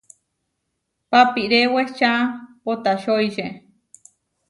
Papiré 1.11 1.61
wehčá 1.73 2.11
poʼtačoiče. 2.63 3.45